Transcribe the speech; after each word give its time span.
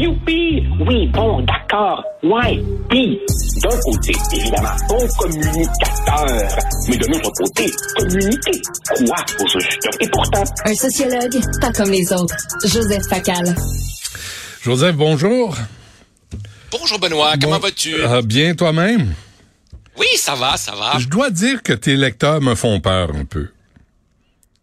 Youpi! 0.00 0.66
Oui, 0.88 1.08
bon, 1.08 1.42
d'accord. 1.42 2.02
Ouais. 2.22 2.58
Puis, 2.88 3.20
d'un 3.62 3.68
côté, 3.68 4.12
évidemment, 4.32 4.70
bon 4.88 5.06
communicateur. 5.18 6.48
Mais 6.88 6.96
de 6.96 7.06
l'autre 7.06 7.30
côté, 7.36 7.70
communiquer. 7.98 8.62
Quoi 8.96 9.16
au 9.40 9.46
juste? 9.46 9.88
Et 10.00 10.08
pourtant... 10.08 10.42
Un 10.64 10.74
sociologue, 10.74 11.38
pas 11.60 11.70
comme 11.72 11.90
les 11.90 12.10
autres. 12.14 12.34
Joseph 12.64 13.06
Facal. 13.10 13.54
Joseph, 14.62 14.96
bonjour. 14.96 15.54
Bonjour 16.72 16.98
Benoît, 16.98 17.34
comment 17.38 17.58
vas-tu? 17.58 17.94
Euh, 17.94 18.22
bien 18.22 18.54
toi-même? 18.54 19.12
Oui, 19.98 20.06
ça 20.16 20.34
va, 20.34 20.56
ça 20.56 20.72
va. 20.72 20.98
Je 20.98 21.08
dois 21.08 21.28
dire 21.28 21.62
que 21.62 21.74
tes 21.74 21.96
lecteurs 21.96 22.40
me 22.40 22.54
font 22.54 22.80
peur 22.80 23.10
un 23.14 23.26
peu. 23.26 23.48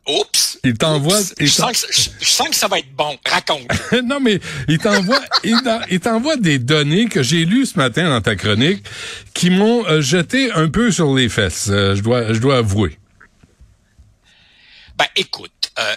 Oups. 0.07 0.59
Ils 0.63 0.77
t'envoient. 0.77 1.19
Je, 1.39 1.45
sens 1.47 1.85
que, 1.85 1.93
je, 1.93 2.25
sens 2.25 2.49
que 2.49 2.55
ça 2.55 2.67
va 2.67 2.79
être 2.79 2.93
bon. 2.95 3.17
Raconte. 3.25 3.67
non, 4.03 4.19
mais 4.19 4.39
ils 4.67 4.77
t'envoient, 4.77 5.21
ils 5.43 5.99
t'envoient 5.99 6.37
des 6.37 6.59
données 6.59 7.07
que 7.07 7.23
j'ai 7.23 7.45
lues 7.45 7.65
ce 7.65 7.77
matin 7.77 8.09
dans 8.09 8.21
ta 8.21 8.35
chronique 8.35 8.83
qui 9.33 9.49
m'ont 9.49 9.85
euh, 9.85 10.01
jeté 10.01 10.51
un 10.51 10.69
peu 10.69 10.91
sur 10.91 11.13
les 11.13 11.29
fesses. 11.29 11.67
Euh, 11.69 11.95
je 11.95 12.01
dois, 12.01 12.33
je 12.33 12.39
dois 12.39 12.57
avouer. 12.57 12.97
Ben, 14.97 15.07
écoute, 15.15 15.71
euh, 15.77 15.95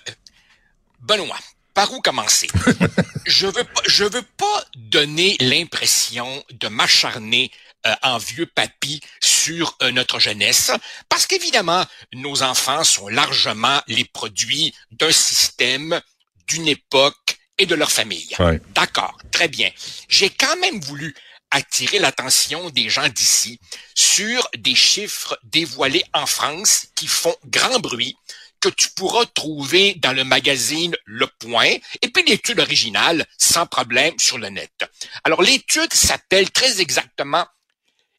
Benoît, 1.01 1.39
par 1.73 1.93
où 1.93 2.01
commencer? 2.01 2.49
je 3.27 3.47
veux 3.47 3.53
pas, 3.53 3.83
je 3.87 4.05
veux 4.05 4.25
pas 4.37 4.65
donner 4.77 5.37
l'impression 5.41 6.45
de 6.53 6.69
m'acharner 6.69 7.51
euh, 7.87 7.95
en 8.03 8.19
vieux 8.19 8.47
papy 8.47 9.01
sur 9.21 9.77
euh, 9.83 9.91
notre 9.91 10.19
jeunesse, 10.19 10.71
parce 11.09 11.27
qu'évidemment, 11.27 11.85
nos 12.13 12.43
enfants 12.43 12.85
sont 12.85 13.09
largement 13.09 13.81
les 13.87 14.05
produits 14.05 14.75
d'un 14.91 15.13
système, 15.13 16.01
d'une 16.47 16.69
époque 16.69 17.39
et 17.59 17.67
de 17.67 17.75
leur 17.75 17.91
famille. 17.91 18.35
D'accord, 18.75 19.17
très 19.31 19.49
bien. 19.49 19.71
J'ai 20.09 20.31
quand 20.31 20.57
même 20.59 20.81
voulu 20.81 21.15
attirer 21.51 21.99
l'attention 21.99 22.71
des 22.71 22.89
gens 22.89 23.09
d'ici 23.09 23.59
sur 23.95 24.49
des 24.57 24.75
chiffres 24.75 25.39
dévoilés 25.43 26.05
en 26.13 26.27
France 26.27 26.87
qui 26.95 27.07
font 27.07 27.35
grand 27.47 27.81
bruit 27.81 28.17
que 28.61 28.69
tu 28.69 28.91
pourras 28.91 29.25
trouver 29.25 29.95
dans 29.95 30.13
le 30.13 30.23
magazine 30.23 30.95
Le 31.07 31.27
Point, 31.27 31.77
et 32.03 32.09
puis 32.09 32.23
l'étude 32.25 32.61
originale, 32.61 33.25
sans 33.39 33.67
problème, 33.67 34.15
sur 34.19 34.37
le 34.37 34.51
net. 34.51 34.85
Alors, 35.25 35.43
l'étude 35.43 35.93
s'appelle 35.95 36.51
très 36.51 36.81
exactement 36.81 37.47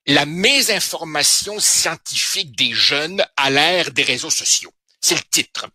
la 0.08 0.26
mésinformation 0.26 1.60
scientifique 1.60 2.56
des 2.56 2.74
jeunes 2.74 3.24
à 3.38 3.50
l'ère 3.50 3.92
des 3.92 4.04
réseaux 4.04 4.30
sociaux. 4.30 4.74
C'est 5.04 5.16
le 5.16 5.24
titre. 5.32 5.68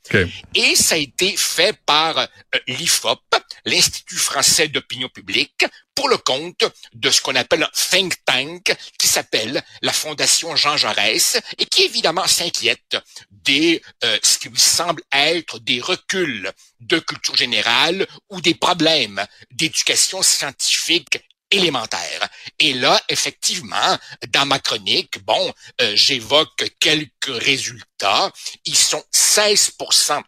Et 0.55 0.77
ça 0.77 0.95
a 0.95 0.99
été 0.99 1.37
fait 1.37 1.77
par 1.85 2.17
euh, 2.17 2.27
l'IFOP, 2.69 3.21
l'Institut 3.65 4.19
français 4.19 4.69
d'opinion 4.69 5.09
publique, 5.09 5.67
pour 5.97 6.09
le 6.09 6.17
compte 6.17 6.63
de 6.95 7.11
ce 7.11 7.21
qu'on 7.21 7.35
appelle 7.35 7.65
un 7.65 7.71
think 7.75 8.15
tank 8.25 8.77
qui 8.99 9.09
s'appelle 9.09 9.65
la 9.83 9.93
Fondation 9.93 10.55
Jean 10.55 10.77
Jaurès 10.77 11.41
et 11.59 11.67
qui 11.67 11.83
évidemment 11.83 12.29
s'inquiète 12.29 12.99
des 13.31 13.83
euh, 14.05 14.19
ce 14.23 14.39
qui 14.39 14.49
lui 14.49 14.61
semble 14.61 15.03
être 15.11 15.59
des 15.59 15.81
reculs 15.81 16.53
de 16.79 17.01
culture 17.01 17.35
générale 17.35 18.07
ou 18.31 18.41
des 18.41 18.55
problèmes 18.55 19.27
d'éducation 19.51 20.23
scientifique 20.23 21.19
élémentaire. 21.51 22.29
Et 22.59 22.73
là, 22.75 23.01
effectivement, 23.09 23.99
dans 24.29 24.47
ma 24.47 24.59
chronique, 24.59 25.25
bon, 25.25 25.53
euh, 25.81 25.93
j'évoque 25.95 26.65
quelques 26.81 27.11
résultats. 27.27 28.33
Ils 28.65 28.77
sont 28.77 29.03
16% 29.13 30.23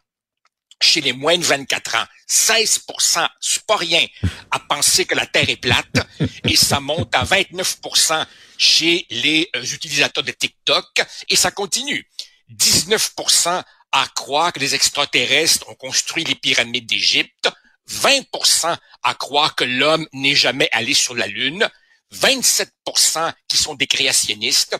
chez 0.80 1.00
les 1.00 1.12
moins 1.12 1.36
de 1.36 1.44
24 1.44 1.97
ans. 1.97 2.06
16% 2.28 3.28
c'est 3.41 3.66
pas 3.66 3.77
rien 3.77 4.06
à 4.50 4.60
penser 4.60 5.06
que 5.06 5.14
la 5.14 5.27
Terre 5.27 5.48
est 5.48 5.56
plate. 5.56 6.06
Et 6.44 6.56
ça 6.56 6.80
monte 6.80 7.14
à 7.14 7.25
29% 7.25 8.27
chez 8.56 9.06
les 9.10 9.48
euh, 9.56 9.62
utilisateurs 9.62 10.25
de 10.25 10.32
TikTok. 10.32 11.03
Et 11.28 11.37
ça 11.37 11.50
continue. 11.50 12.06
19% 12.54 13.62
à 13.92 14.06
croire 14.15 14.53
que 14.53 14.60
les 14.60 14.75
extraterrestres 14.75 15.69
ont 15.69 15.75
construit 15.75 16.25
les 16.25 16.34
pyramides 16.34 16.87
d'Égypte. 16.87 17.50
20% 17.88 18.76
à 19.03 19.15
croire 19.15 19.54
que 19.54 19.65
l'homme 19.65 20.06
n'est 20.12 20.34
jamais 20.34 20.69
allé 20.72 20.94
sur 20.94 21.15
la 21.15 21.26
Lune, 21.26 21.69
27% 22.15 23.32
qui 23.49 23.56
sont 23.56 23.75
des 23.75 23.87
créationnistes, 23.87 24.76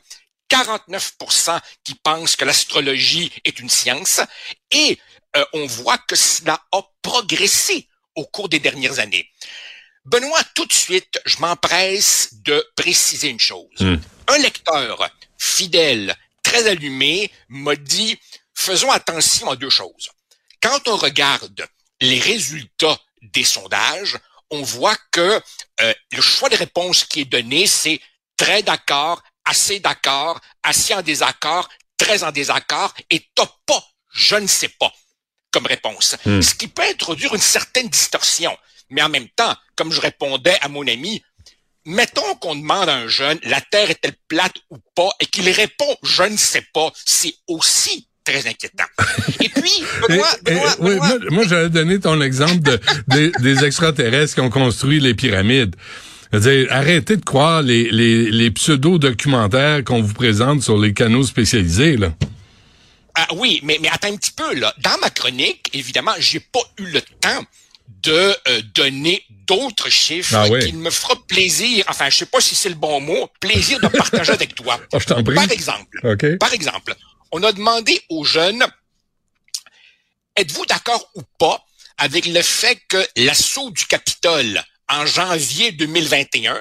49% 0.51 1.61
qui 1.85 1.95
pensent 1.95 2.37
que 2.37 2.45
l'astrologie 2.45 3.33
est 3.45 3.61
une 3.61 3.69
science, 3.69 4.21
et 4.71 4.99
euh, 5.37 5.45
on 5.53 5.67
voit 5.67 5.99
que 5.99 6.17
cela 6.17 6.61
a 6.73 6.83
progressé 7.03 7.87
au 8.15 8.25
cours 8.25 8.49
des 8.49 8.59
dernières 8.59 8.99
années. 8.99 9.31
Benoît, 10.05 10.43
tout 10.55 10.65
de 10.65 10.73
suite, 10.73 11.21
je 11.27 11.39
m'empresse 11.39 12.31
de 12.43 12.67
préciser 12.77 13.29
une 13.29 13.41
chose. 13.41 13.69
Hmm. 13.79 13.97
Un 14.29 14.39
lecteur 14.39 15.11
fidèle, 15.39 16.17
très 16.43 16.67
allumé, 16.67 17.31
m'a 17.49 17.77
dit, 17.77 18.19
faisons 18.55 18.91
attention 18.91 19.51
à 19.51 19.57
deux 19.57 19.71
choses. 19.71 20.11
Quand 20.63 20.89
on 20.89 20.97
regarde 20.97 21.67
les 22.01 22.21
résultats 22.21 22.99
des 23.23 23.45
sondages, 23.45 24.19
on 24.51 24.63
voit 24.63 24.97
que 25.11 25.41
euh, 25.81 25.95
le 26.13 26.23
choix 26.23 26.49
de 26.49 26.57
réponse 26.57 27.05
qui 27.05 27.21
est 27.21 27.25
donné, 27.25 27.67
c'est 27.67 28.01
très 28.37 28.63
d'accord, 28.63 29.23
assez 29.45 29.81
d'accord, 29.81 30.41
assez 30.63 30.95
en 30.95 31.03
désaccord, 31.03 31.69
très 31.97 32.23
en 32.25 32.33
désaccord, 32.33 32.95
et 33.11 33.29
t'as 33.35 33.51
pas, 33.67 33.85
je 34.13 34.37
ne 34.37 34.47
sais 34.47 34.69
pas, 34.69 34.93
comme 35.51 35.67
réponse. 35.67 36.17
Hmm. 36.25 36.41
Ce 36.41 36.55
qui 36.55 36.69
peut 36.69 36.83
introduire 36.83 37.35
une 37.35 37.41
certaine 37.41 37.89
distorsion. 37.89 38.57
Mais 38.91 39.03
en 39.03 39.09
même 39.09 39.29
temps, 39.31 39.55
comme 39.77 39.93
je 39.93 40.01
répondais 40.01 40.57
à 40.63 40.69
mon 40.69 40.87
ami, 40.87 41.23
mettons 41.85 42.35
qu'on 42.37 42.55
demande 42.55 42.89
à 42.89 42.95
un 42.95 43.09
jeune, 43.09 43.39
la 43.43 43.61
Terre 43.61 43.91
est-elle 43.91 44.17
plate 44.29 44.57
ou 44.71 44.79
pas, 44.95 45.11
et 45.21 45.27
qu'il 45.27 45.49
répond, 45.51 45.97
je 46.03 46.23
ne 46.23 46.37
sais 46.37 46.67
pas, 46.73 46.91
c'est 47.05 47.35
aussi 47.47 48.08
très 48.28 48.49
inquiétant. 48.49 48.84
Et 49.41 49.49
puis, 49.49 49.83
Benoît, 50.09 50.37
Benoît, 50.43 50.77
Benoît, 50.78 51.19
moi, 51.31 51.44
j'allais 51.47 51.71
donner 51.71 51.99
ton 51.99 52.21
exemple 52.21 52.61
de, 52.61 53.33
des, 53.41 53.65
extraterrestres 53.65 54.34
qui 54.34 54.41
ont 54.41 54.50
construit 54.50 55.00
les 55.00 55.15
pyramides. 55.15 55.75
Dire, 56.33 56.67
arrêtez 56.71 57.17
de 57.17 57.25
croire 57.25 57.62
les, 57.62 57.91
les, 57.91 58.31
les 58.31 58.50
pseudo-documentaires 58.50 59.83
qu'on 59.83 60.03
vous 60.03 60.12
présente 60.12 60.62
sur 60.62 60.78
les 60.78 60.93
canaux 60.93 61.25
spécialisés, 61.25 61.97
là. 61.97 62.12
Ah, 63.15 63.27
oui, 63.34 63.61
mais, 63.65 63.78
mais 63.81 63.88
attends 63.88 64.12
un 64.12 64.17
petit 64.17 64.33
peu, 64.33 64.55
là. 64.55 64.72
Dans 64.78 64.97
ma 65.00 65.11
chronique, 65.11 65.71
évidemment, 65.72 66.12
j'ai 66.19 66.41
pas 66.41 66.61
eu 66.78 66.84
le 66.84 67.00
temps 67.00 67.44
de 68.03 68.12
euh, 68.12 68.62
donner 68.75 69.25
d'autres 69.47 69.88
chiffres 69.91 70.37
ah 70.37 70.47
qui 70.61 70.72
me 70.72 70.91
fera 70.91 71.15
plaisir, 71.27 71.84
enfin, 71.88 72.11
je 72.11 72.19
sais 72.19 72.27
pas 72.27 72.41
si 72.41 72.55
c'est 72.55 72.69
le 72.69 72.75
bon 72.75 73.00
mot, 73.00 73.28
plaisir 73.41 73.81
de 73.81 73.88
partager 73.88 74.33
avec 74.33 74.55
toi. 74.55 74.78
Oh, 74.93 74.99
Par 75.34 75.50
exemple, 75.50 76.37
par 76.38 76.53
exemple, 76.53 76.94
on 77.33 77.43
a 77.43 77.53
demandé 77.53 78.00
aux 78.09 78.25
jeunes, 78.25 78.66
êtes-vous 80.37 80.66
d'accord 80.66 81.11
ou 81.15 81.22
pas 81.39 81.65
avec 81.99 82.27
le 82.27 82.43
fait 82.43 82.77
que 82.89 83.06
l'assaut 83.16 83.71
du 83.71 83.87
Capitole 83.87 84.62
en 84.89 85.05
janvier 85.05 85.72
2021 85.72 86.61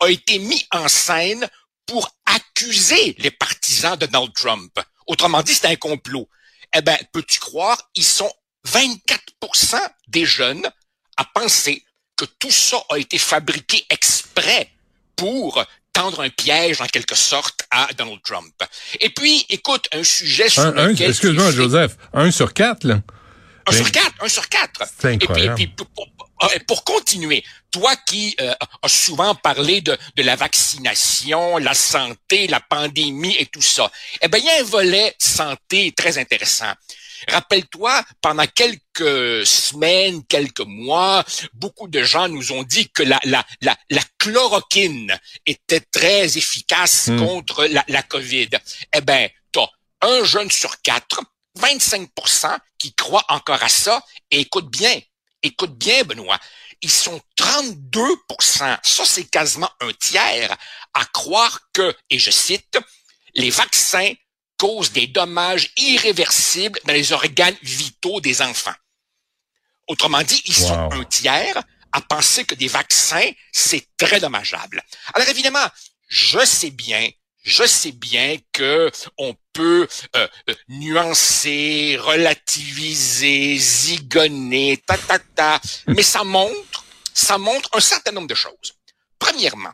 a 0.00 0.08
été 0.08 0.38
mis 0.38 0.66
en 0.72 0.88
scène 0.88 1.48
pour 1.86 2.10
accuser 2.26 3.14
les 3.18 3.30
partisans 3.30 3.96
de 3.96 4.06
Donald 4.06 4.32
Trump? 4.34 4.78
Autrement 5.06 5.42
dit, 5.42 5.54
c'est 5.54 5.66
un 5.66 5.76
complot. 5.76 6.28
Eh 6.74 6.82
ben, 6.82 6.98
peux-tu 7.12 7.38
croire, 7.38 7.90
ils 7.94 8.04
sont 8.04 8.32
24% 8.66 9.80
des 10.08 10.26
jeunes 10.26 10.68
à 11.16 11.24
penser 11.24 11.84
que 12.16 12.24
tout 12.24 12.50
ça 12.50 12.82
a 12.90 12.98
été 12.98 13.18
fabriqué 13.18 13.86
exprès 13.90 14.70
pour 15.16 15.64
tendre 15.98 16.20
un 16.20 16.30
piège 16.30 16.80
en 16.80 16.86
quelque 16.86 17.16
sorte 17.16 17.66
à 17.70 17.88
Donald 17.96 18.20
Trump. 18.22 18.54
Et 19.00 19.10
puis, 19.10 19.44
écoute, 19.48 19.88
un 19.92 20.04
sujet 20.04 20.48
sur 20.48 20.62
un, 20.62 20.88
lequel... 20.88 21.10
Excuse-moi, 21.10 21.50
Joseph, 21.50 21.96
un 22.12 22.30
sur 22.30 22.54
quatre, 22.54 22.84
là? 22.84 23.00
Un 23.66 23.72
sur 23.72 23.90
quatre, 23.90 24.14
un 24.20 24.28
sur 24.28 24.48
quatre. 24.48 24.84
C'est 24.98 25.12
incroyable. 25.14 25.60
Et 25.60 25.66
puis, 25.66 25.86
pour, 26.66 26.84
continuer, 26.84 27.42
toi 27.72 27.94
qui 28.06 28.36
euh, 28.40 28.54
as 28.82 28.88
souvent 28.88 29.34
parlé 29.34 29.80
de, 29.80 29.98
de 30.16 30.22
la 30.22 30.36
vaccination, 30.36 31.58
la 31.58 31.74
santé, 31.74 32.46
la 32.46 32.60
pandémie 32.60 33.36
et 33.38 33.46
tout 33.46 33.60
ça, 33.60 33.90
eh 34.22 34.28
bien, 34.28 34.38
il 34.38 34.46
y 34.46 34.50
a 34.50 34.60
un 34.60 34.64
volet 34.64 35.14
santé 35.18 35.92
très 35.96 36.16
intéressant. 36.16 36.72
Rappelle-toi, 37.28 38.04
pendant 38.20 38.46
quelques 38.46 39.46
semaines, 39.46 40.24
quelques 40.26 40.60
mois, 40.60 41.24
beaucoup 41.54 41.88
de 41.88 42.02
gens 42.02 42.28
nous 42.28 42.52
ont 42.52 42.62
dit 42.62 42.88
que 42.90 43.02
la, 43.02 43.18
la, 43.24 43.44
la, 43.60 43.76
la 43.90 44.02
chloroquine 44.18 45.18
était 45.46 45.80
très 45.80 46.36
efficace 46.36 47.08
hmm. 47.08 47.18
contre 47.18 47.64
la, 47.66 47.84
la 47.88 48.02
COVID. 48.02 48.50
Eh 48.94 49.00
ben, 49.00 49.28
t'as 49.52 49.68
un 50.02 50.24
jeune 50.24 50.50
sur 50.50 50.80
quatre, 50.82 51.20
25% 51.58 52.56
qui 52.78 52.94
croient 52.94 53.24
encore 53.28 53.62
à 53.62 53.68
ça. 53.68 54.02
Et 54.30 54.40
écoute 54.40 54.70
bien, 54.70 55.00
écoute 55.42 55.76
bien, 55.76 56.04
Benoît, 56.04 56.38
ils 56.80 56.90
sont 56.90 57.20
32% 57.36 58.78
ça 58.82 59.04
c'est 59.04 59.24
quasiment 59.24 59.70
un 59.80 59.92
tiers, 59.92 60.56
à 60.94 61.04
croire 61.06 61.60
que, 61.72 61.94
et 62.10 62.18
je 62.18 62.30
cite, 62.30 62.78
les 63.34 63.50
vaccins 63.50 64.12
cause 64.58 64.92
des 64.92 65.06
dommages 65.06 65.72
irréversibles 65.76 66.78
dans 66.84 66.92
les 66.92 67.12
organes 67.12 67.56
vitaux 67.62 68.20
des 68.20 68.42
enfants. 68.42 68.74
Autrement 69.86 70.22
dit, 70.22 70.42
ils 70.44 70.54
sont 70.54 70.90
un 70.92 71.04
tiers 71.04 71.62
à 71.92 72.00
penser 72.02 72.44
que 72.44 72.54
des 72.54 72.68
vaccins, 72.68 73.30
c'est 73.52 73.86
très 73.96 74.20
dommageable. 74.20 74.82
Alors 75.14 75.28
évidemment, 75.28 75.66
je 76.08 76.44
sais 76.44 76.70
bien, 76.70 77.08
je 77.42 77.64
sais 77.64 77.92
bien 77.92 78.36
que 78.52 78.90
on 79.16 79.34
peut 79.54 79.88
euh, 80.16 80.28
euh, 80.50 80.54
nuancer, 80.68 81.96
relativiser, 81.98 83.56
zigonner, 83.56 84.82
ta 84.86 84.98
ta 84.98 85.18
ta, 85.18 85.60
mais 85.86 86.02
ça 86.02 86.24
montre, 86.24 86.84
ça 87.14 87.38
montre 87.38 87.70
un 87.72 87.80
certain 87.80 88.12
nombre 88.12 88.28
de 88.28 88.34
choses. 88.34 88.74
Premièrement, 89.18 89.72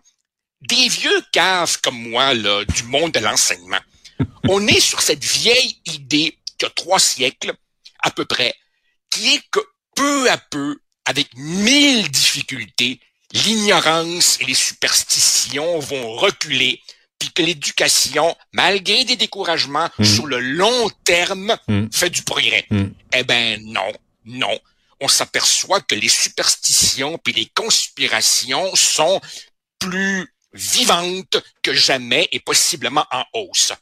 des 0.60 0.88
vieux 0.88 1.22
caves 1.32 1.80
comme 1.80 2.10
moi 2.10 2.32
là, 2.34 2.64
du 2.64 2.84
monde 2.84 3.12
de 3.12 3.18
l'enseignement, 3.18 3.80
on 4.48 4.66
est 4.66 4.80
sur 4.80 5.00
cette 5.00 5.24
vieille 5.24 5.80
idée 5.86 6.38
qu'il 6.58 6.62
y 6.62 6.64
a 6.66 6.70
trois 6.70 6.98
siècles 6.98 7.54
à 8.02 8.10
peu 8.10 8.24
près, 8.24 8.54
qui 9.10 9.34
est 9.34 9.42
que 9.50 9.60
peu 9.96 10.30
à 10.30 10.38
peu, 10.38 10.78
avec 11.04 11.28
mille 11.36 12.10
difficultés, 12.10 13.00
l'ignorance 13.32 14.38
et 14.40 14.44
les 14.44 14.54
superstitions 14.54 15.78
vont 15.78 16.12
reculer, 16.14 16.80
puis 17.18 17.30
que 17.32 17.42
l'éducation, 17.42 18.36
malgré 18.52 19.04
des 19.04 19.16
découragements, 19.16 19.88
Hmm. 19.98 20.04
sur 20.04 20.26
le 20.26 20.40
long 20.40 20.90
terme, 21.04 21.56
Hmm. 21.68 21.86
fait 21.92 22.10
du 22.10 22.22
progrès. 22.22 22.66
Hmm. 22.70 22.88
Eh 23.14 23.24
ben 23.24 23.60
non, 23.64 23.92
non. 24.24 24.58
On 25.00 25.08
s'aperçoit 25.08 25.80
que 25.80 25.94
les 25.94 26.08
superstitions 26.08 27.18
puis 27.18 27.32
les 27.34 27.46
conspirations 27.54 28.74
sont 28.74 29.20
plus 29.78 30.32
vivantes 30.52 31.36
que 31.62 31.74
jamais 31.74 32.28
et 32.32 32.40
possiblement 32.40 33.04
en 33.10 33.24
hausse. 33.34 33.72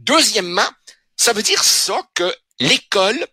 Deuxièmement, 0.00 0.68
ça 1.16 1.32
veut 1.32 1.42
dire 1.42 1.62
ça 1.62 2.00
que 2.14 2.34
l'école 2.58 3.26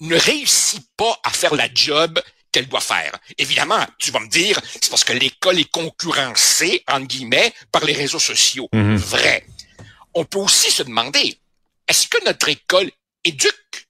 ne 0.00 0.16
réussit 0.16 0.86
pas 0.96 1.18
à 1.24 1.30
faire 1.30 1.54
la 1.54 1.68
job 1.72 2.20
qu'elle 2.52 2.68
doit 2.68 2.80
faire. 2.80 3.12
Évidemment, 3.38 3.84
tu 3.98 4.10
vas 4.10 4.20
me 4.20 4.28
dire, 4.28 4.60
c'est 4.74 4.90
parce 4.90 5.02
que 5.02 5.14
l'école 5.14 5.58
est 5.58 5.70
concurrencée, 5.70 6.84
entre 6.88 7.06
guillemets, 7.06 7.52
par 7.72 7.84
les 7.84 7.94
réseaux 7.94 8.18
sociaux. 8.18 8.68
Mhm. 8.72 8.96
Vrai. 8.96 9.46
On 10.14 10.24
peut 10.24 10.38
aussi 10.38 10.70
se 10.70 10.82
demander, 10.82 11.38
est-ce 11.88 12.06
que 12.06 12.22
notre 12.24 12.48
école 12.48 12.90
éduque 13.24 13.88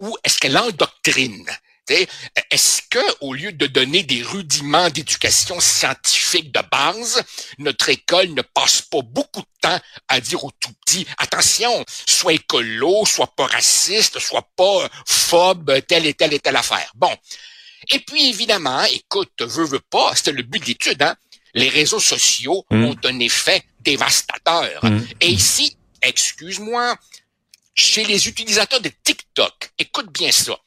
ou 0.00 0.16
est-ce 0.24 0.38
qu'elle 0.38 0.56
endoctrine? 0.56 1.46
Est-ce 1.90 2.82
que, 2.90 2.98
au 3.20 3.34
lieu 3.34 3.52
de 3.52 3.66
donner 3.66 4.02
des 4.02 4.22
rudiments 4.22 4.90
d'éducation 4.90 5.60
scientifique 5.60 6.52
de 6.52 6.60
base, 6.70 7.22
notre 7.58 7.88
école 7.88 8.28
ne 8.34 8.42
passe 8.42 8.82
pas 8.82 9.02
beaucoup 9.02 9.40
de 9.40 9.46
temps 9.60 9.80
à 10.08 10.20
dire 10.20 10.44
aux 10.44 10.50
tout 10.60 10.72
petits, 10.84 11.06
attention, 11.18 11.84
sois 12.06 12.34
écolo, 12.34 13.04
sois 13.06 13.32
pas 13.36 13.46
raciste, 13.46 14.18
sois 14.18 14.48
pas 14.56 14.88
phobe, 15.06 15.80
telle 15.86 16.06
et 16.06 16.14
telle 16.14 16.34
et 16.34 16.40
telle 16.40 16.56
affaire. 16.56 16.90
Bon. 16.94 17.14
Et 17.92 18.00
puis, 18.00 18.28
évidemment, 18.28 18.82
écoute, 18.84 19.32
veux, 19.40 19.64
veux 19.64 19.80
pas, 19.80 20.14
c'était 20.16 20.32
le 20.32 20.42
but 20.42 20.60
de 20.60 20.66
l'étude, 20.66 21.02
hein. 21.02 21.16
Les 21.54 21.68
réseaux 21.70 22.00
sociaux 22.00 22.66
Mm. 22.70 22.84
ont 22.84 22.96
un 23.04 23.18
effet 23.20 23.62
dévastateur. 23.80 24.84
Mm. 24.84 25.04
Et 25.22 25.28
ici, 25.28 25.76
excuse-moi, 26.02 26.96
chez 27.74 28.04
les 28.04 28.28
utilisateurs 28.28 28.80
de 28.80 28.90
TikTok, 29.04 29.70
écoute 29.78 30.10
bien 30.12 30.32
ça, 30.32 30.58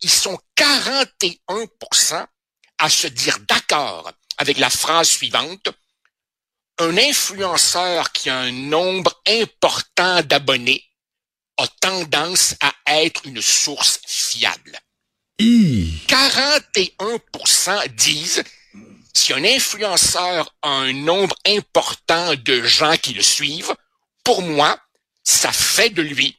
ils 0.00 0.10
sont 0.10 0.38
41% 0.56 2.26
à 2.78 2.90
se 2.90 3.06
dire 3.06 3.38
d'accord 3.48 4.12
avec 4.38 4.58
la 4.58 4.70
phrase 4.70 5.08
suivante. 5.08 5.68
Un 6.78 6.96
influenceur 6.98 8.12
qui 8.12 8.28
a 8.28 8.38
un 8.38 8.52
nombre 8.52 9.22
important 9.26 10.22
d'abonnés 10.22 10.84
a 11.56 11.66
tendance 11.80 12.54
à 12.60 12.74
être 13.02 13.26
une 13.26 13.40
source 13.40 14.00
fiable. 14.06 14.78
Hi. 15.38 15.98
41% 16.06 17.88
disent 17.94 18.42
si 19.14 19.32
un 19.32 19.44
influenceur 19.44 20.54
a 20.60 20.68
un 20.68 20.92
nombre 20.92 21.34
important 21.46 22.34
de 22.34 22.62
gens 22.62 22.96
qui 22.98 23.14
le 23.14 23.22
suivent, 23.22 23.74
pour 24.22 24.42
moi, 24.42 24.78
ça 25.24 25.52
fait 25.52 25.90
de 25.90 26.02
lui 26.02 26.38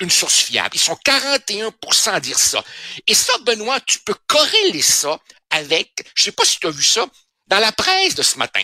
une 0.00 0.10
source 0.10 0.38
fiable. 0.38 0.76
Ils 0.76 0.80
sont 0.80 0.98
41% 1.04 2.10
à 2.10 2.20
dire 2.20 2.38
ça. 2.38 2.64
Et 3.06 3.14
ça, 3.14 3.36
Benoît, 3.38 3.80
tu 3.80 3.98
peux 4.00 4.14
corréler 4.26 4.82
ça 4.82 5.18
avec, 5.50 5.90
je 6.14 6.24
sais 6.24 6.32
pas 6.32 6.44
si 6.44 6.58
tu 6.60 6.66
as 6.66 6.70
vu 6.70 6.82
ça, 6.82 7.06
dans 7.46 7.58
la 7.58 7.72
presse 7.72 8.14
de 8.14 8.22
ce 8.22 8.38
matin. 8.38 8.62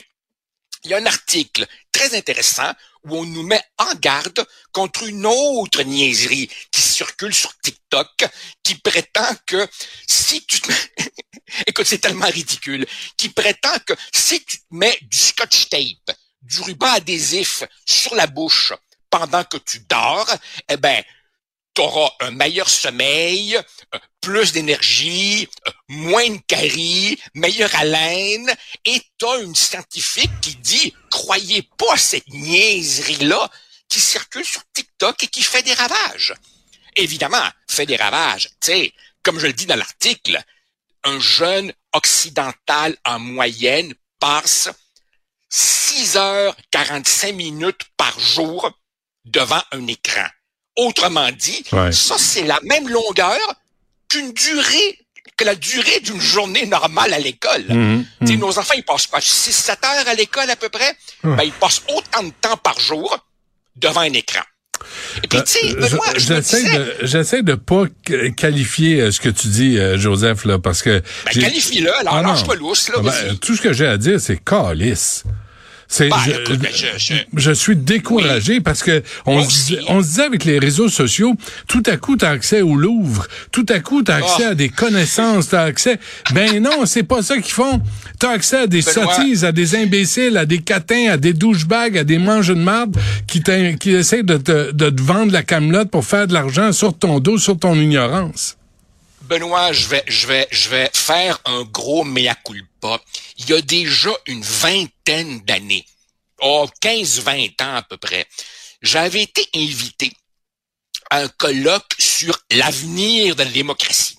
Il 0.85 0.91
y 0.91 0.95
a 0.95 0.99
un 0.99 1.07
article 1.07 1.67
très 1.91 2.15
intéressant 2.15 2.71
où 3.05 3.17
on 3.17 3.25
nous 3.25 3.43
met 3.43 3.63
en 3.79 3.95
garde 3.95 4.47
contre 4.73 5.05
une 5.05 5.27
autre 5.27 5.83
niaiserie 5.83 6.51
qui 6.71 6.81
circule 6.81 7.35
sur 7.35 7.57
TikTok, 7.61 8.27
qui 8.63 8.75
prétend 8.77 9.35
que 9.47 9.67
si 10.07 10.45
tu 10.45 10.61
te 10.61 10.69
mets... 10.69 11.11
Écoute, 11.67 11.87
c'est 11.87 11.99
tellement 11.99 12.27
ridicule, 12.27 12.87
qui 13.17 13.29
prétend 13.29 13.79
que 13.87 13.95
si 14.13 14.45
tu 14.45 14.59
te 14.59 14.65
mets 14.71 14.99
du 15.03 15.19
scotch 15.19 15.69
tape, 15.69 16.17
du 16.43 16.61
ruban 16.61 16.93
adhésif 16.93 17.65
sur 17.87 18.15
la 18.15 18.27
bouche 18.27 18.73
pendant 19.11 19.45
que 19.45 19.59
tu 19.59 19.81
dors, 19.81 20.29
eh 20.69 20.77
ben, 20.77 21.03
tu 21.75 21.83
auras 21.83 22.11
un 22.21 22.31
meilleur 22.31 22.69
sommeil, 22.69 23.57
euh, 23.57 23.99
plus 24.21 24.53
d'énergie, 24.53 25.49
euh, 25.67 25.71
moins 25.89 26.31
de 26.31 26.41
caries, 26.47 27.19
meilleure 27.35 27.75
haleine, 27.75 28.55
et 28.85 29.01
tu 29.19 29.27
as 29.27 29.39
une 29.39 29.55
scientifique 29.55 30.41
qui 30.41 30.55
dit, 30.57 30.95
croyez 31.11 31.69
pas 31.77 31.97
cette 31.97 32.29
niaiserie-là 32.29 33.51
qui 33.89 34.01
circule 34.01 34.45
sur 34.45 34.63
TikTok 34.73 35.23
et 35.23 35.27
qui 35.27 35.43
fait 35.43 35.63
des 35.63 35.75
ravages. 35.75 36.35
Évidemment, 36.97 37.49
fait 37.69 37.87
des 37.87 37.97
ravages. 37.97 38.49
Tu 38.61 38.73
sais, 38.73 38.93
comme 39.23 39.41
je 39.41 39.47
le 39.47 39.53
dis 39.53 39.67
dans 39.67 39.77
l'article, 39.77 40.41
un 41.03 41.21
jeune 41.21 41.73
occidental 41.93 42.97
en 43.05 43.19
moyenne 43.19 43.95
passe 44.19 44.71
6 45.51 46.17
heures 46.17 46.57
45 46.71 47.35
minutes 47.35 47.83
par 47.97 48.19
jour 48.19 48.71
devant 49.25 49.63
un 49.73 49.87
écran. 49.87 50.27
Autrement 50.77 51.29
dit, 51.39 51.65
Ouais. 51.73 51.93
ça 51.93 52.17
c'est 52.19 52.43
la 52.43 52.59
même 52.65 52.89
longueur 52.89 53.39
qu'une 54.09 54.33
durée, 54.33 54.99
que 55.37 55.45
la 55.45 55.55
durée 55.55 56.01
d'une 56.01 56.21
journée 56.21 56.67
normale 56.67 57.13
à 57.15 57.19
l'école. 57.19 57.65
Mhm. 57.69 58.05
Nos 58.39 58.59
enfants, 58.59 58.75
ils 58.77 58.85
passent 58.85 59.07
quoi? 59.07 59.21
6-7 59.21 59.85
heures 59.85 60.09
à 60.09 60.15
l'école 60.15 60.51
à 60.51 60.57
peu 60.57 60.69
près? 60.69 60.93
Ben, 61.23 61.43
ils 61.45 61.53
passent 61.53 61.83
autant 61.95 62.23
de 62.25 62.33
temps 62.41 62.57
par 62.57 62.79
jour 62.81 63.17
devant 63.77 64.01
un 64.01 64.13
écran. 64.13 64.43
Et 65.23 65.29
puis, 65.29 65.39
Euh, 65.39 65.75
Benoît, 65.75 66.05
je- 66.15 66.19
je 66.21 66.27
J'essaie 66.35 66.77
de, 66.79 66.95
j'essaie 67.03 67.43
de 67.43 67.55
pas 67.55 67.85
qu- 68.05 68.35
qualifier 68.35 69.01
euh, 69.01 69.11
ce 69.13 69.21
que 69.21 69.29
tu 69.29 69.47
dis, 69.49 69.79
euh, 69.79 69.97
Joseph, 69.97 70.45
là, 70.45 70.59
parce 70.59 70.83
que. 70.83 71.03
ben, 71.27 71.41
qualifie-le, 71.41 71.93
alors 72.01 72.15
Ah 72.17 72.23
lâche 72.23 72.45
pas 72.45 72.55
lousse, 72.57 72.89
là, 72.89 72.97
Ah 72.99 73.03
ben, 73.03 73.37
tout 73.39 73.57
ce 73.57 73.63
que 73.63 73.73
j'ai 73.73 73.87
à 73.87 73.97
dire, 73.97 74.21
c'est 74.21 74.37
calice. 74.43 75.23
C'est, 75.97 76.09
Ben, 76.09 76.17
je, 76.27 77.15
ben, 77.33 77.55
suis 77.55 77.77
découragé 77.77 78.61
parce 78.61 78.83
que 78.83 79.01
on, 79.27 79.41
se, 79.45 79.49
disait- 79.49 79.77
aussi. 79.79 79.87
on 79.89 80.03
se 80.03 80.07
disait 80.09 80.23
avec 80.25 80.45
les 80.45 80.59
réseaux 80.59 80.89
sociaux, 80.89 81.37
tout 81.69 81.85
à 81.87 81.97
coup, 81.97 82.17
tu 82.17 82.25
as 82.25 82.31
accès 82.31 82.63
au 82.63 82.75
Louvre, 82.75 83.29
tout 83.53 83.65
à 83.69 83.79
coup, 83.79 84.03
tu 84.03 84.11
as 84.11 84.17
accès 84.17 84.43
Ah. 84.47 84.51
à 84.51 84.55
des 84.57 84.71
connaissances, 84.71 85.51
tu 85.51 85.55
as 85.55 85.63
accès... 85.63 86.01
Ben 86.33 86.61
non, 86.61 86.85
c'est 86.85 87.05
pas 87.05 87.23
ça 87.23 87.37
qu'ils 87.39 87.53
font. 87.53 87.81
Tu 88.19 88.27
as 88.27 88.31
accès 88.31 88.57
à 88.59 88.67
des 88.67 88.81
Benoît. 88.83 89.15
sottises, 89.15 89.45
à 89.45 89.53
des 89.53 89.77
imbéciles, 89.77 90.37
à 90.37 90.47
des 90.47 90.59
catins, 90.63 91.11
à 91.13 91.17
des 91.17 91.33
douchebags, 91.33 91.97
à 91.97 92.03
des 92.03 92.19
mangeux 92.19 92.57
de 92.57 92.61
marde 92.61 92.97
qui, 93.29 93.41
qui 93.79 93.91
essaient 93.93 94.25
de 94.25 94.37
te, 94.37 94.73
de 94.73 94.91
te 94.91 95.01
vendre 95.01 95.31
la 95.33 95.45
camelote 95.45 95.91
pour 95.93 96.05
faire 96.05 96.27
de 96.27 96.33
l'argent 96.35 96.73
sur 96.73 96.99
ton 96.99 97.21
dos, 97.21 97.39
sur 97.39 97.57
ton 97.57 97.77
ignorance. 97.77 98.57
Benoît, 99.25 99.73
je 99.73 99.89
vais, 99.89 100.91
faire 100.93 101.41
un 101.45 101.63
gros 101.63 102.05
mea 102.05 102.35
culpa. 102.45 103.01
Il 103.39 103.49
y 103.49 103.53
a 103.55 103.63
déjà 103.63 104.11
une 104.27 104.43
vingtaine 104.43 105.41
d'années, 105.41 105.87
oh, 106.41 106.69
15-20 106.83 107.63
ans 107.63 107.77
à 107.77 107.83
peu 107.83 107.97
près, 107.97 108.27
j'avais 108.83 109.23
été 109.23 109.49
invité 109.55 110.13
à 111.11 111.21
un 111.21 111.29
colloque 111.29 111.95
sur 111.99 112.39
l'avenir 112.51 113.35
de 113.37 113.45
la 113.45 113.51
démocratie. 113.51 114.19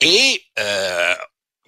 Et 0.00 0.42
euh, 0.58 1.14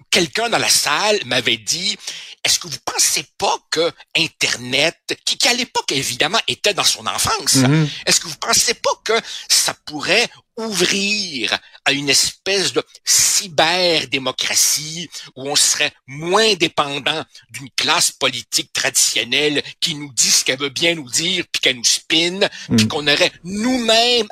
quelqu'un 0.09 0.49
dans 0.49 0.57
la 0.57 0.69
salle 0.69 1.19
m'avait 1.25 1.57
dit, 1.57 1.97
est-ce 2.43 2.59
que 2.59 2.67
vous 2.67 2.77
pensez 2.85 3.25
pas 3.37 3.55
que 3.69 3.91
Internet, 4.17 4.97
qui, 5.25 5.37
qui 5.37 5.47
à 5.47 5.53
l'époque 5.53 5.91
évidemment 5.91 6.39
était 6.47 6.73
dans 6.73 6.83
son 6.83 7.05
enfance, 7.07 7.55
Mhm. 7.55 7.87
est-ce 8.05 8.19
que 8.19 8.27
vous 8.27 8.37
pensez 8.37 8.73
pas 8.73 8.91
que 9.03 9.13
ça 9.49 9.73
pourrait 9.85 10.27
ouvrir 10.57 11.57
à 11.85 11.91
une 11.93 12.09
espèce 12.09 12.73
de 12.73 12.83
cyber-démocratie 13.05 15.09
où 15.35 15.49
on 15.49 15.55
serait 15.55 15.93
moins 16.07 16.53
dépendant 16.55 17.23
d'une 17.51 17.69
classe 17.71 18.11
politique 18.11 18.71
traditionnelle 18.73 19.63
qui 19.79 19.95
nous 19.95 20.11
dit 20.13 20.29
ce 20.29 20.43
qu'elle 20.43 20.59
veut 20.59 20.69
bien 20.69 20.95
nous 20.95 21.09
dire, 21.09 21.45
puis 21.51 21.61
qu'elle 21.61 21.77
nous 21.77 21.83
spin, 21.83 22.39
puis 22.75 22.85
Mm. 22.85 22.87
qu'on 22.87 23.07
aurait 23.07 23.31
nous-mêmes 23.43 24.27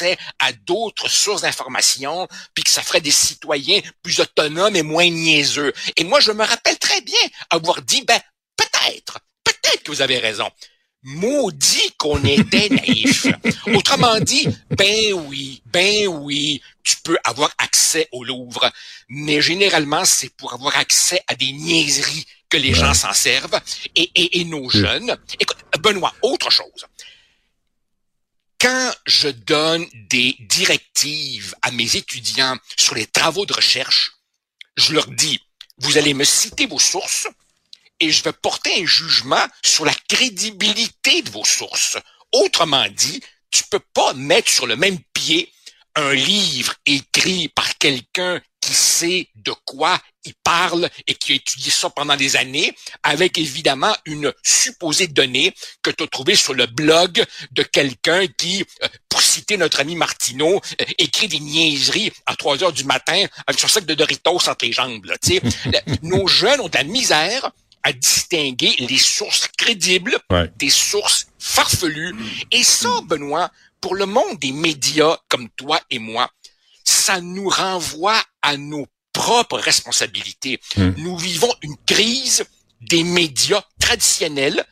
accès 0.00 0.18
à 0.38 0.52
d'autres 0.52 1.08
sources 1.08 1.42
d'informations, 1.42 2.28
puis 2.54 2.64
que 2.64 2.70
ça 2.70 2.82
ferait 2.82 3.00
des 3.00 3.10
citoyens 3.10 3.80
plus 4.02 4.20
autonomes 4.20 4.76
et 4.76 4.82
moins 4.82 5.08
niaiseux. 5.08 5.72
Et 5.96 6.04
moi, 6.04 6.20
je 6.20 6.32
me 6.32 6.44
rappelle 6.44 6.78
très 6.78 7.00
bien 7.00 7.20
avoir 7.50 7.82
dit, 7.82 8.02
ben, 8.06 8.20
peut-être, 8.56 9.18
peut-être 9.44 9.82
que 9.82 9.90
vous 9.90 10.02
avez 10.02 10.18
raison. 10.18 10.48
maudit 11.02 11.94
qu'on 11.96 12.22
était 12.24 12.68
naïf. 12.70 13.26
Autrement 13.74 14.20
dit, 14.20 14.46
ben 14.70 15.14
oui, 15.14 15.62
ben 15.66 16.08
oui, 16.08 16.60
tu 16.82 16.96
peux 17.02 17.16
avoir 17.24 17.50
accès 17.58 18.08
au 18.12 18.22
Louvre, 18.22 18.70
mais 19.08 19.40
généralement, 19.40 20.04
c'est 20.04 20.34
pour 20.36 20.52
avoir 20.52 20.76
accès 20.76 21.22
à 21.26 21.34
des 21.34 21.52
niaiseries 21.52 22.26
que 22.50 22.58
les 22.58 22.74
gens 22.74 22.92
s'en 22.94 23.14
servent 23.14 23.60
et, 23.94 24.10
et, 24.14 24.40
et 24.40 24.44
nos 24.44 24.68
jeunes. 24.68 25.16
Écoute, 25.38 25.56
Benoît, 25.78 26.12
autre 26.20 26.50
chose. 26.50 26.84
Quand 28.60 28.94
je 29.06 29.28
donne 29.28 29.86
des 29.94 30.36
directives 30.40 31.54
à 31.62 31.70
mes 31.70 31.96
étudiants 31.96 32.58
sur 32.78 32.94
les 32.94 33.06
travaux 33.06 33.46
de 33.46 33.54
recherche, 33.54 34.12
je 34.76 34.92
leur 34.92 35.06
dis, 35.06 35.40
vous 35.78 35.96
allez 35.96 36.12
me 36.12 36.24
citer 36.24 36.66
vos 36.66 36.78
sources, 36.78 37.26
et 38.00 38.10
je 38.10 38.22
vais 38.22 38.34
porter 38.34 38.82
un 38.82 38.86
jugement 38.86 39.46
sur 39.64 39.86
la 39.86 39.94
crédibilité 40.08 41.22
de 41.22 41.30
vos 41.30 41.44
sources. 41.44 41.96
Autrement 42.32 42.86
dit, 42.90 43.22
tu 43.50 43.64
peux 43.64 43.80
pas 43.94 44.12
mettre 44.12 44.50
sur 44.50 44.66
le 44.66 44.76
même 44.76 44.98
pied 45.14 45.50
un 45.94 46.12
livre 46.12 46.74
écrit 46.84 47.48
par 47.48 47.78
quelqu'un 47.78 48.42
qui 48.60 48.74
sait 48.74 49.28
de 49.36 49.52
quoi 49.64 49.98
il 50.24 50.34
parle 50.44 50.88
et 51.06 51.14
qui 51.14 51.32
a 51.32 51.34
étudié 51.36 51.70
ça 51.70 51.88
pendant 51.90 52.16
des 52.16 52.36
années, 52.36 52.74
avec 53.02 53.38
évidemment 53.38 53.94
une 54.04 54.32
supposée 54.42 55.06
donnée 55.06 55.54
que 55.82 55.90
tu 55.90 56.04
as 56.04 56.06
trouvée 56.06 56.34
sur 56.34 56.52
le 56.52 56.66
blog 56.66 57.24
de 57.52 57.62
quelqu'un 57.62 58.26
qui, 58.26 58.64
euh, 58.82 58.88
pour 59.08 59.22
citer 59.22 59.56
notre 59.56 59.80
ami 59.80 59.96
Martineau, 59.96 60.60
euh, 60.80 60.84
écrit 60.98 61.28
des 61.28 61.40
niaiseries 61.40 62.12
à 62.26 62.36
3 62.36 62.62
heures 62.62 62.72
du 62.72 62.84
matin 62.84 63.24
avec 63.46 63.60
son 63.60 63.68
sac 63.68 63.86
de 63.86 63.94
Doritos 63.94 64.48
entre 64.48 64.64
les 64.64 64.72
jambes. 64.72 65.06
Là, 65.06 65.16
Nos 66.02 66.26
jeunes 66.26 66.60
ont 66.60 66.68
de 66.68 66.76
la 66.76 66.84
misère 66.84 67.50
à 67.82 67.92
distinguer 67.92 68.74
les 68.78 68.98
sources 68.98 69.48
crédibles 69.56 70.18
des 70.56 70.70
sources 70.70 71.26
farfelues. 71.38 72.14
Et 72.50 72.62
ça, 72.62 72.90
Benoît, 73.04 73.50
pour 73.80 73.94
le 73.94 74.06
monde 74.06 74.38
des 74.38 74.52
médias 74.52 75.16
comme 75.28 75.48
toi 75.50 75.80
et 75.90 75.98
moi, 75.98 76.30
ça 77.00 77.20
nous 77.20 77.48
renvoie 77.48 78.22
à 78.42 78.56
nos 78.56 78.86
propres 79.12 79.58
responsabilités. 79.58 80.60
Hmm. 80.76 80.92
Nous 80.98 81.16
vivons 81.16 81.52
une 81.62 81.76
crise 81.86 82.44
des 82.80 83.02
médias 83.02 83.62
traditionnels. 83.78 84.64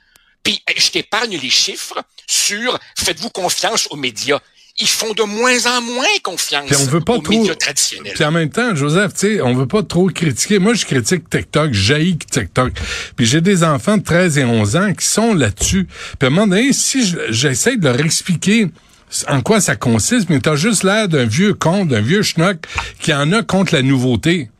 Puis 0.42 0.62
je 0.76 0.90
t'épargne 0.90 1.36
les 1.36 1.50
chiffres 1.50 2.02
sur 2.26 2.78
faites-vous 2.96 3.30
confiance 3.30 3.88
aux 3.90 3.96
médias 3.96 4.40
ils 4.80 4.88
font 4.88 5.12
de 5.12 5.22
moins 5.22 5.66
en 5.66 5.82
moins 5.82 6.06
confiance 6.22 6.70
on 6.78 6.84
veut 6.86 7.00
pas 7.00 7.14
aux 7.14 7.18
trop... 7.18 7.32
médias 7.32 7.54
traditionnels. 7.54 8.12
Puis 8.14 8.24
en 8.24 8.30
même 8.30 8.50
temps, 8.50 8.74
Joseph, 8.74 9.12
tu 9.14 9.18
sais, 9.18 9.40
on 9.40 9.54
veut 9.54 9.66
pas 9.66 9.82
trop 9.82 10.06
critiquer. 10.06 10.58
Moi, 10.58 10.74
je 10.74 10.86
critique 10.86 11.28
TikTok, 11.28 11.72
j'haïs 11.72 12.16
TikTok. 12.16 12.72
Puis 13.16 13.26
j'ai 13.26 13.40
des 13.40 13.64
enfants 13.64 13.96
de 13.96 14.04
13 14.04 14.38
et 14.38 14.44
11 14.44 14.76
ans 14.76 14.94
qui 14.94 15.06
sont 15.06 15.34
là-dessus. 15.34 15.86
Puis 15.86 16.18
à 16.22 16.26
un 16.26 16.30
moment 16.30 16.46
donné, 16.46 16.72
si 16.72 17.12
j'essaie 17.30 17.76
de 17.76 17.84
leur 17.84 17.98
expliquer 17.98 18.68
en 19.28 19.40
quoi 19.40 19.60
ça 19.60 19.76
consiste, 19.76 20.28
mais 20.30 20.40
t'as 20.40 20.56
juste 20.56 20.84
l'air 20.84 21.08
d'un 21.08 21.24
vieux 21.24 21.54
con, 21.54 21.84
d'un 21.84 22.00
vieux 22.00 22.22
schnock 22.22 22.58
qui 23.00 23.12
en 23.12 23.32
a 23.32 23.42
contre 23.42 23.74
la 23.74 23.82
nouveauté. 23.82 24.50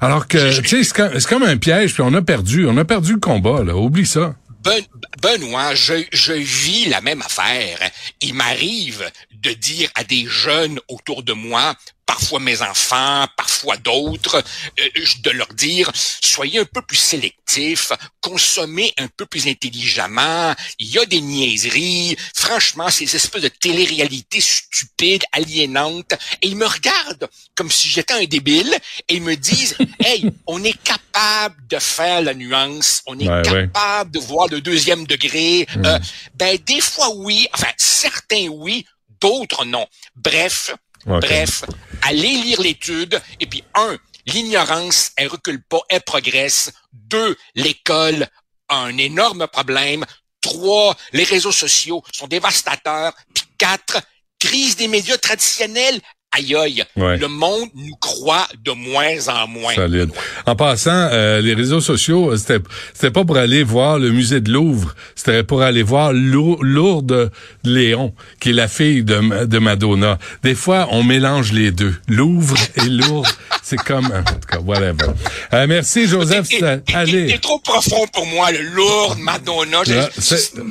Alors 0.00 0.26
que, 0.26 0.60
tu 0.60 0.84
sais, 0.84 1.10
c'est 1.14 1.26
comme 1.26 1.44
un 1.44 1.56
piège, 1.56 1.94
puis 1.94 2.02
on 2.02 2.12
a 2.14 2.22
perdu. 2.22 2.66
On 2.66 2.76
a 2.76 2.84
perdu 2.84 3.12
le 3.14 3.20
combat, 3.20 3.62
là. 3.62 3.76
Oublie 3.76 4.06
ça. 4.06 4.34
Ben, 4.64 4.80
Benoît, 5.20 5.74
je, 5.74 6.04
je 6.12 6.32
vis 6.32 6.88
la 6.88 7.00
même 7.00 7.20
affaire. 7.22 7.78
Il 8.20 8.34
m'arrive 8.34 9.04
de 9.32 9.50
dire 9.50 9.90
à 9.94 10.04
des 10.04 10.26
jeunes 10.26 10.78
autour 10.88 11.22
de 11.22 11.32
moi, 11.32 11.74
parfois 12.06 12.40
mes 12.40 12.62
enfants, 12.62 13.26
parfois 13.36 13.76
d'autres, 13.76 14.42
euh, 14.80 15.04
de 15.22 15.30
leur 15.30 15.52
dire 15.54 15.90
soyez 15.94 16.60
un 16.60 16.64
peu 16.64 16.82
plus 16.82 16.96
sélectifs, 16.96 17.92
consommez 18.20 18.92
un 18.98 19.08
peu 19.08 19.26
plus 19.26 19.46
intelligemment. 19.46 20.54
Il 20.78 20.88
y 20.88 20.98
a 20.98 21.06
des 21.06 21.20
niaiseries. 21.20 22.16
Franchement, 22.34 22.88
ces 22.90 23.14
espèces 23.14 23.42
de 23.42 23.48
télé-réalité 23.48 24.40
stupides, 24.40 25.24
aliénantes. 25.32 26.12
Et 26.40 26.48
ils 26.48 26.56
me 26.56 26.66
regardent 26.66 27.28
comme 27.54 27.70
si 27.70 27.88
j'étais 27.88 28.14
un 28.14 28.24
débile 28.24 28.74
et 29.08 29.14
ils 29.14 29.22
me 29.22 29.36
disent 29.36 29.76
hey, 30.00 30.30
on 30.46 30.62
est 30.64 30.80
capable 30.82 31.56
de 31.68 31.78
faire 31.78 32.22
la 32.22 32.34
nuance, 32.34 33.02
on 33.06 33.18
est 33.18 33.42
capable 33.42 34.10
de 34.10 34.18
voir 34.18 34.48
le 34.48 34.60
deuxième 34.60 35.06
degré. 35.06 35.66
Hmm. 35.76 35.86
Euh, 35.86 35.98
ben 36.34 36.58
des 36.66 36.80
fois 36.80 37.10
oui, 37.14 37.48
enfin 37.54 37.72
certains 37.76 38.48
oui, 38.48 38.86
d'autres 39.20 39.64
non. 39.64 39.86
Bref. 40.16 40.74
Bref, 41.06 41.64
allez 42.02 42.36
lire 42.42 42.60
l'étude. 42.60 43.20
Et 43.40 43.46
puis, 43.46 43.64
un, 43.74 43.98
l'ignorance, 44.26 45.12
elle 45.16 45.28
recule 45.28 45.62
pas, 45.62 45.80
elle 45.88 46.02
progresse. 46.02 46.72
Deux, 46.92 47.36
l'école 47.54 48.28
a 48.68 48.76
un 48.76 48.96
énorme 48.98 49.46
problème. 49.48 50.04
Trois, 50.40 50.96
les 51.12 51.24
réseaux 51.24 51.52
sociaux 51.52 52.02
sont 52.12 52.26
dévastateurs. 52.26 53.14
Puis 53.34 53.44
quatre, 53.58 54.00
crise 54.38 54.76
des 54.76 54.88
médias 54.88 55.18
traditionnels 55.18 56.00
aïe 56.32 56.54
aïe, 56.56 56.84
le 56.96 57.26
monde 57.26 57.68
nous 57.74 57.94
croit 57.96 58.46
de 58.64 58.72
moins 58.72 59.28
en 59.28 59.46
moins. 59.48 59.74
Solide. 59.74 60.10
En 60.46 60.56
passant, 60.56 61.08
euh, 61.12 61.40
les 61.40 61.54
réseaux 61.54 61.80
sociaux, 61.80 62.36
c'était 62.36 62.58
c'était 62.94 63.10
pas 63.10 63.24
pour 63.24 63.36
aller 63.36 63.62
voir 63.62 63.98
le 63.98 64.10
musée 64.10 64.40
de 64.40 64.50
Louvre, 64.50 64.94
c'était 65.14 65.42
pour 65.42 65.62
aller 65.62 65.82
voir 65.82 66.12
Lourdes 66.12 67.30
Léon, 67.64 68.14
qui 68.40 68.50
est 68.50 68.54
la 68.54 68.68
fille 68.68 69.04
de, 69.04 69.44
de 69.44 69.58
Madonna. 69.58 70.18
Des 70.42 70.54
fois, 70.54 70.88
on 70.90 71.02
mélange 71.02 71.52
les 71.52 71.70
deux. 71.70 71.94
Louvre 72.08 72.56
et 72.76 72.88
Lourdes, 72.88 73.28
c'est 73.62 73.78
comme 73.78 74.06
en 74.06 74.22
tout 74.22 74.48
cas, 74.48 74.58
whatever. 74.58 75.12
Euh, 75.52 75.66
merci 75.66 76.06
Joseph. 76.06 76.48
Allez. 76.94 77.28
C'est 77.30 77.40
trop 77.40 77.58
profond 77.58 78.06
pour 78.12 78.26
moi, 78.26 78.50
le 78.50 78.62
Lourdes, 78.62 79.18
Madonna. 79.18 79.82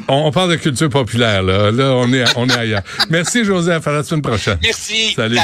on, 0.07 0.31
parle 0.31 0.51
de 0.51 0.55
culture 0.55 0.89
populaire 0.89 1.43
là. 1.43 1.71
Là, 1.71 1.93
on 1.95 2.11
est 2.13 2.25
on 2.35 2.47
est 2.49 2.57
ailleurs. 2.57 2.83
merci 3.09 3.45
Joseph. 3.45 3.87
À 3.87 3.91
la 3.91 4.03
semaine 4.03 4.21
prochaine. 4.21 4.57
Merci. 4.61 5.13
Salut. 5.15 5.37